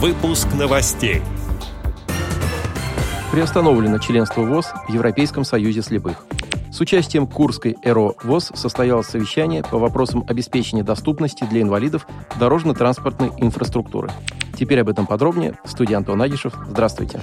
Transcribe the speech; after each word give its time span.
Выпуск 0.00 0.46
новостей. 0.56 1.22
Приостановлено 3.32 3.98
членство 3.98 4.42
ВОЗ 4.42 4.66
в 4.86 4.92
Европейском 4.92 5.42
союзе 5.42 5.82
слепых. 5.82 6.24
С 6.70 6.80
участием 6.80 7.26
Курской 7.26 7.74
ЭРО 7.82 8.14
ВОЗ 8.22 8.52
состоялось 8.54 9.08
совещание 9.08 9.64
по 9.64 9.76
вопросам 9.76 10.24
обеспечения 10.28 10.84
доступности 10.84 11.42
для 11.50 11.62
инвалидов 11.62 12.06
дорожно-транспортной 12.38 13.32
инфраструктуры. 13.38 14.08
Теперь 14.56 14.82
об 14.82 14.88
этом 14.88 15.04
подробнее. 15.04 15.58
В 15.64 15.70
студии 15.72 15.94
Антон 15.94 16.22
Агишев. 16.22 16.54
Здравствуйте. 16.68 17.20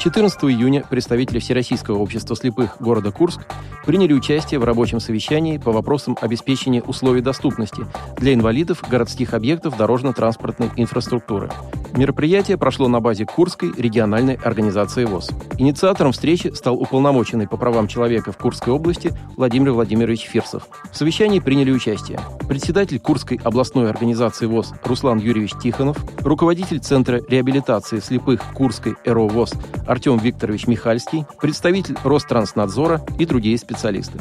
14 0.00 0.44
июня 0.44 0.82
представители 0.88 1.40
Всероссийского 1.40 1.98
общества 1.98 2.34
слепых 2.34 2.80
города 2.80 3.12
Курск 3.12 3.42
приняли 3.84 4.14
участие 4.14 4.58
в 4.58 4.64
рабочем 4.64 4.98
совещании 4.98 5.58
по 5.58 5.72
вопросам 5.72 6.16
обеспечения 6.22 6.80
условий 6.80 7.20
доступности 7.20 7.82
для 8.16 8.32
инвалидов 8.32 8.82
городских 8.88 9.34
объектов 9.34 9.76
дорожно-транспортной 9.76 10.70
инфраструктуры. 10.76 11.50
Мероприятие 11.96 12.56
прошло 12.56 12.88
на 12.88 13.00
базе 13.00 13.26
Курской 13.26 13.72
региональной 13.76 14.34
организации 14.34 15.04
ВОЗ. 15.04 15.30
Инициатором 15.58 16.12
встречи 16.12 16.48
стал 16.54 16.76
уполномоченный 16.76 17.48
по 17.48 17.56
правам 17.56 17.88
человека 17.88 18.32
в 18.32 18.38
Курской 18.38 18.72
области 18.72 19.12
Владимир 19.36 19.72
Владимирович 19.72 20.22
Фирсов. 20.22 20.68
В 20.90 20.96
совещании 20.96 21.40
приняли 21.40 21.70
участие 21.70 22.20
председатель 22.48 23.00
Курской 23.00 23.40
областной 23.42 23.90
организации 23.90 24.46
ВОЗ 24.46 24.72
Руслан 24.84 25.18
Юрьевич 25.18 25.52
Тихонов, 25.62 25.98
руководитель 26.20 26.80
Центра 26.80 27.20
реабилитации 27.28 27.98
слепых 27.98 28.40
Курской 28.54 28.94
ЭРО 29.04 29.28
ВОЗ 29.28 29.52
Артем 29.86 30.18
Викторович 30.18 30.66
Михальский, 30.66 31.26
представитель 31.40 31.96
Ространснадзора 32.04 33.02
и 33.18 33.26
другие 33.26 33.58
специалисты. 33.58 34.18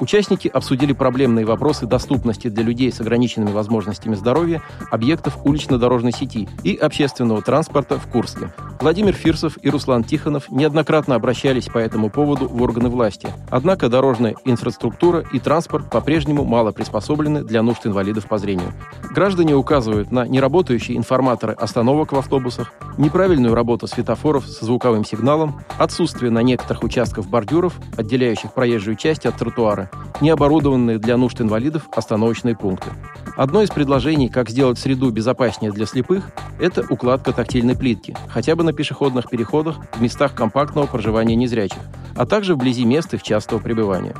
Участники 0.00 0.48
обсудили 0.48 0.92
проблемные 0.92 1.44
вопросы 1.44 1.86
доступности 1.86 2.48
для 2.48 2.62
людей 2.62 2.92
с 2.92 3.00
ограниченными 3.00 3.50
возможностями 3.50 4.14
здоровья 4.14 4.62
объектов 4.90 5.38
улично-дорожной 5.44 6.12
сети 6.12 6.48
и 6.62 6.76
общественного 6.76 7.42
транспорта 7.42 7.98
в 7.98 8.06
Курске. 8.06 8.52
Владимир 8.80 9.12
Фирсов 9.12 9.58
и 9.60 9.70
Руслан 9.70 10.04
Тихонов 10.04 10.50
неоднократно 10.50 11.16
обращались 11.16 11.66
по 11.66 11.78
этому 11.78 12.10
поводу 12.10 12.46
в 12.46 12.62
органы 12.62 12.88
власти. 12.88 13.28
Однако 13.50 13.88
дорожная 13.88 14.36
инфраструктура 14.44 15.24
и 15.32 15.40
транспорт 15.40 15.90
по-прежнему 15.90 16.44
мало 16.44 16.70
приспособлены 16.70 17.42
для 17.42 17.62
нужд 17.62 17.86
инвалидов 17.86 18.26
по 18.26 18.38
зрению. 18.38 18.72
Граждане 19.10 19.56
указывают 19.56 20.12
на 20.12 20.28
неработающие 20.28 20.96
информаторы 20.96 21.54
остановок 21.54 22.12
в 22.12 22.18
автобусах, 22.18 22.72
неправильную 22.98 23.54
работу 23.54 23.88
светофоров 23.88 24.46
с 24.46 24.60
звуковым 24.60 25.04
сигналом, 25.04 25.60
отсутствие 25.78 26.30
на 26.30 26.42
некоторых 26.42 26.84
участках 26.84 27.26
бордюров, 27.26 27.74
отделяющих 27.96 28.54
проезжую 28.54 28.96
часть 28.96 29.26
от 29.26 29.36
тротуара, 29.36 29.90
необорудованные 30.20 30.98
для 30.98 31.16
нужд 31.16 31.40
инвалидов 31.40 31.88
остановочные 31.90 32.56
пункты. 32.56 32.90
Одно 33.38 33.62
из 33.62 33.70
предложений, 33.70 34.30
как 34.30 34.50
сделать 34.50 34.80
среду 34.80 35.12
безопаснее 35.12 35.70
для 35.70 35.86
слепых, 35.86 36.32
это 36.58 36.84
укладка 36.90 37.32
тактильной 37.32 37.76
плитки, 37.76 38.16
хотя 38.28 38.56
бы 38.56 38.64
на 38.64 38.72
пешеходных 38.72 39.30
переходах 39.30 39.76
в 39.94 40.02
местах 40.02 40.34
компактного 40.34 40.86
проживания 40.86 41.36
незрячих, 41.36 41.78
а 42.16 42.26
также 42.26 42.56
вблизи 42.56 42.84
мест 42.84 43.14
их 43.14 43.22
частого 43.22 43.60
пребывания. 43.60 44.16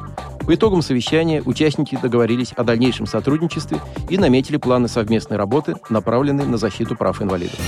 По 0.47 0.55
итогам 0.55 0.83
совещания 0.83 1.43
участники 1.43 1.99
договорились 2.01 2.53
о 2.53 2.63
дальнейшем 2.63 3.07
сотрудничестве 3.07 3.81
и 4.09 4.17
наметили 4.19 4.57
планы 4.57 4.87
совместной 4.87 5.37
работы, 5.37 5.75
направленные 5.91 6.47
на 6.47 6.57
защиту 6.57 6.95
прав 6.95 7.21
инвалидов. 7.21 7.59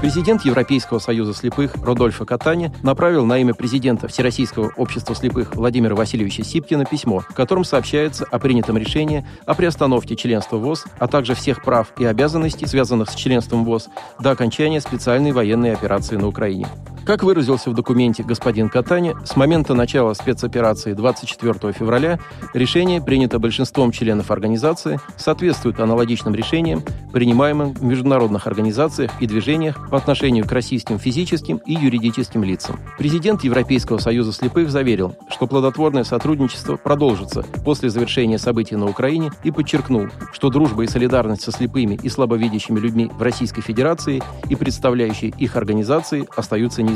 Президент 0.00 0.44
Европейского 0.44 0.98
союза 0.98 1.32
слепых 1.32 1.74
Родольфо 1.82 2.26
Катани 2.26 2.70
направил 2.82 3.24
на 3.24 3.38
имя 3.38 3.54
президента 3.54 4.08
Всероссийского 4.08 4.70
общества 4.76 5.14
слепых 5.14 5.56
Владимира 5.56 5.94
Васильевича 5.96 6.44
Сипкина 6.44 6.84
письмо, 6.84 7.20
в 7.20 7.34
котором 7.34 7.64
сообщается 7.64 8.26
о 8.30 8.38
принятом 8.38 8.76
решении 8.76 9.26
о 9.46 9.54
приостановке 9.54 10.14
членства 10.14 10.58
ВОЗ, 10.58 10.84
а 10.98 11.08
также 11.08 11.34
всех 11.34 11.62
прав 11.64 11.92
и 11.98 12.04
обязанностей, 12.04 12.66
связанных 12.66 13.10
с 13.10 13.14
членством 13.14 13.64
ВОЗ, 13.64 13.88
до 14.20 14.32
окончания 14.32 14.82
специальной 14.82 15.32
военной 15.32 15.72
операции 15.72 16.16
на 16.16 16.28
Украине. 16.28 16.68
Как 17.06 17.22
выразился 17.22 17.70
в 17.70 17.74
документе 17.74 18.24
господин 18.24 18.68
Катани, 18.68 19.14
с 19.24 19.36
момента 19.36 19.74
начала 19.74 20.12
спецоперации 20.12 20.92
24 20.92 21.72
февраля 21.72 22.18
решение, 22.52 23.00
принято 23.00 23.38
большинством 23.38 23.92
членов 23.92 24.32
организации, 24.32 24.98
соответствует 25.16 25.78
аналогичным 25.78 26.34
решениям, 26.34 26.82
принимаемым 27.12 27.74
в 27.74 27.84
международных 27.84 28.48
организациях 28.48 29.12
и 29.20 29.28
движениях 29.28 29.88
по 29.88 29.98
отношению 29.98 30.48
к 30.48 30.50
российским 30.50 30.98
физическим 30.98 31.58
и 31.58 31.74
юридическим 31.74 32.42
лицам. 32.42 32.80
Президент 32.98 33.44
Европейского 33.44 33.98
союза 33.98 34.32
слепых 34.32 34.68
заверил, 34.72 35.14
что 35.30 35.46
плодотворное 35.46 36.02
сотрудничество 36.02 36.74
продолжится 36.74 37.44
после 37.64 37.88
завершения 37.88 38.38
событий 38.38 38.74
на 38.74 38.86
Украине 38.86 39.30
и 39.44 39.52
подчеркнул, 39.52 40.08
что 40.32 40.50
дружба 40.50 40.82
и 40.82 40.88
солидарность 40.88 41.42
со 41.42 41.52
слепыми 41.52 42.00
и 42.02 42.08
слабовидящими 42.08 42.80
людьми 42.80 43.08
в 43.16 43.22
Российской 43.22 43.62
Федерации 43.62 44.24
и 44.48 44.56
представляющие 44.56 45.30
их 45.38 45.54
организации 45.54 46.28
остаются 46.36 46.82
неизменными 46.82 46.95